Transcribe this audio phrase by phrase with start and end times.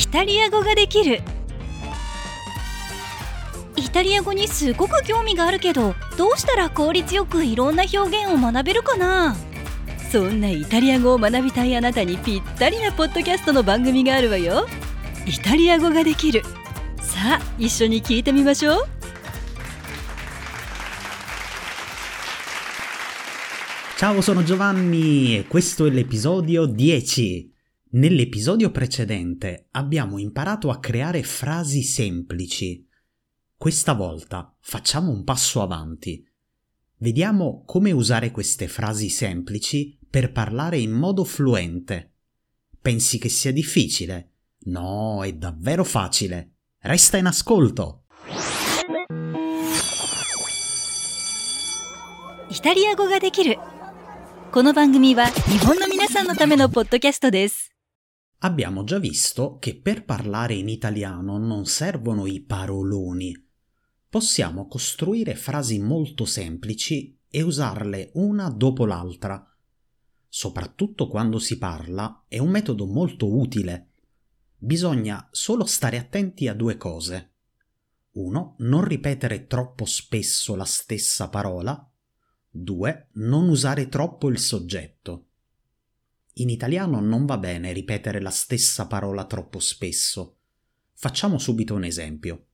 [0.00, 1.20] イタリア語ができる。
[3.76, 9.36] イタリア語にすごく興味があるけどどうしたら効率よくいろんな表現を学べるかな？
[10.10, 14.66] そんなイタリア語を学びたいあなたにぴったりなポッドキャストの番組があるわよ。
[15.26, 16.44] イタリア語ができる。
[17.02, 18.88] さあ一緒に聞いてみましょう。
[23.98, 27.49] Ciao, sono Giovanni e questo è l'episodio 10.
[27.95, 32.85] Nell'episodio precedente abbiamo imparato a creare frasi semplici.
[33.55, 36.27] Questa volta facciamo un passo avanti.
[36.97, 42.15] Vediamo come usare queste frasi semplici per parlare in modo fluente.
[42.81, 44.31] Pensi che sia difficile?
[44.65, 46.55] No, è davvero facile.
[46.79, 48.03] Resta in ascolto.
[52.55, 53.59] イタリア語ができる
[54.51, 57.75] この番組は日本の皆さんのためのポッドキャストです
[58.42, 63.34] Abbiamo già visto che per parlare in italiano non servono i paroloni.
[64.08, 69.46] Possiamo costruire frasi molto semplici e usarle una dopo l'altra.
[70.26, 73.90] Soprattutto quando si parla è un metodo molto utile.
[74.56, 77.32] Bisogna solo stare attenti a due cose.
[78.12, 78.54] 1.
[78.58, 81.88] Non ripetere troppo spesso la stessa parola.
[82.48, 83.08] 2.
[83.12, 85.26] Non usare troppo il soggetto.
[86.34, 90.38] In italiano non va bene ripetere la stessa parola troppo spesso.
[90.94, 92.46] Facciamo subito un esempio.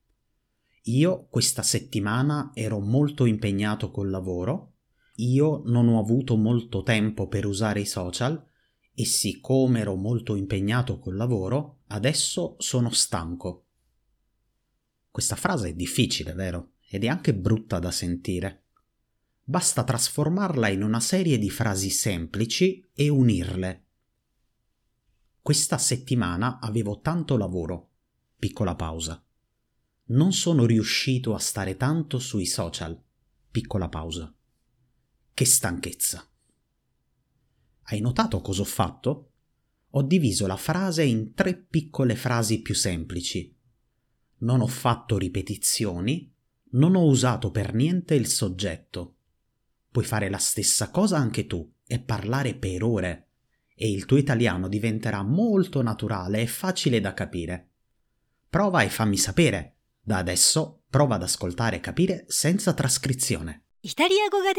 [0.85, 4.75] Io questa settimana ero molto impegnato col lavoro,
[5.17, 8.45] io non ho avuto molto tempo per usare i social
[8.95, 13.67] e siccome ero molto impegnato col lavoro, adesso sono stanco.
[15.11, 16.75] Questa frase è difficile, vero?
[16.89, 18.66] Ed è anche brutta da sentire
[19.49, 23.85] basta trasformarla in una serie di frasi semplici e unirle.
[25.41, 27.91] Questa settimana avevo tanto lavoro.
[28.37, 29.25] Piccola pausa.
[30.07, 33.01] Non sono riuscito a stare tanto sui social.
[33.49, 34.35] Piccola pausa.
[35.33, 36.29] Che stanchezza.
[37.83, 39.31] Hai notato cosa ho fatto?
[39.91, 43.57] Ho diviso la frase in tre piccole frasi più semplici.
[44.39, 46.35] Non ho fatto ripetizioni,
[46.71, 49.16] non ho usato per niente il soggetto
[49.97, 53.29] Puoi fare la stessa cosa anche tu e parlare per ore
[53.75, 57.71] e il tuo italiano diventerà molto naturale e facile da capire.
[58.51, 59.77] Prova e fammi sapere.
[59.99, 63.69] Da adesso prova ad ascoltare e capire senza trascrizione.
[63.81, 64.53] Italiago ga.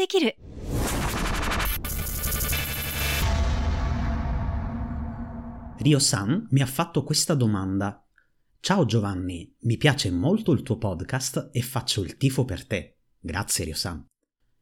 [5.76, 8.04] Ryo-san mi ha fatto questa domanda.
[8.58, 12.96] Ciao Giovanni, mi piace molto il tuo podcast e faccio il tifo per te.
[13.20, 14.04] Grazie Ryo-san.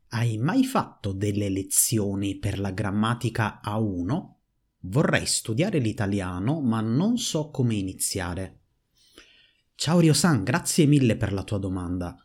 [0.09, 4.35] Hai mai fatto delle lezioni per la grammatica A1?
[4.83, 8.61] Vorrei studiare l'italiano, ma non so come iniziare.
[9.75, 12.17] Ciao Ryosan, grazie mille per la tua domanda.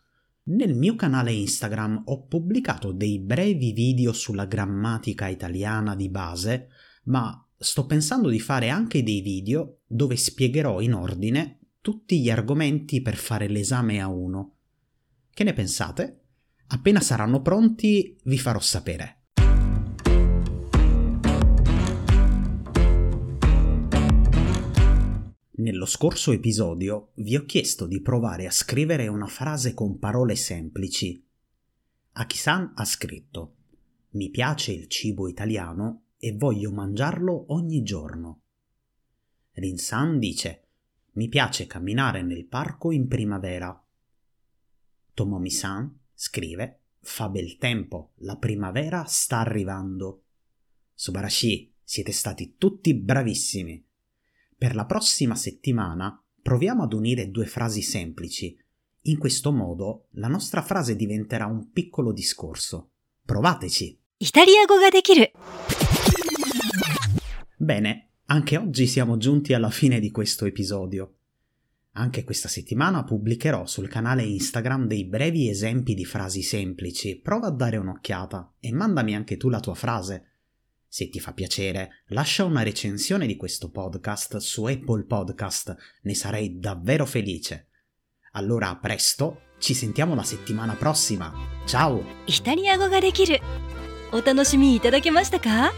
[0.44, 6.70] Nel mio canale Instagram ho pubblicato dei brevi video sulla grammatica italiana di base,
[7.06, 13.02] ma sto pensando di fare anche dei video dove spiegherò in ordine tutti gli argomenti
[13.02, 14.46] per fare l'esame A1.
[15.34, 16.21] Che ne pensate?
[16.74, 19.18] Appena saranno pronti vi farò sapere.
[25.56, 31.22] Nello scorso episodio vi ho chiesto di provare a scrivere una frase con parole semplici.
[32.14, 33.56] Akisan ha scritto
[34.12, 38.44] Mi piace il cibo italiano e voglio mangiarlo ogni giorno.
[39.52, 40.68] Rinsan dice
[41.12, 43.78] Mi piace camminare nel parco in primavera.
[45.14, 50.26] Tomomi-san Scrive, fa bel tempo, la primavera sta arrivando.
[50.94, 53.84] Subarashi, siete stati tutti bravissimi.
[54.56, 58.56] Per la prossima settimana proviamo ad unire due frasi semplici.
[59.06, 62.92] In questo modo la nostra frase diventerà un piccolo discorso.
[63.26, 64.00] Provateci!
[64.18, 65.26] Italiago ga dekiru!
[67.58, 71.16] Bene, anche oggi siamo giunti alla fine di questo episodio.
[71.99, 77.19] Anche questa settimana pubblicherò sul canale Instagram dei brevi esempi di frasi semplici.
[77.21, 80.33] Prova a dare un'occhiata e mandami anche tu la tua frase.
[80.87, 86.59] Se ti fa piacere, lascia una recensione di questo podcast su Apple Podcast, ne sarei
[86.59, 87.69] davvero felice.
[88.33, 91.33] Allora a presto, ci sentiamo la settimana prossima.
[91.67, 92.03] Ciao!
[92.27, 93.41] イタリア語ができる
[94.13, 95.73] お楽しみいただけましたか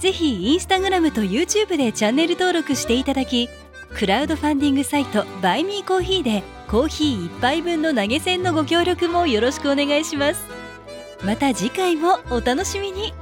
[0.00, 3.48] ぜひインスタグラムと YouTube でチャンネル登録していただき
[3.95, 10.45] クラウドファンディングサイトバイミーコーヒーでコーヒー1杯分の投げ銭のご協力もよろしくお願いします。
[11.25, 13.13] また次回もお楽しみに。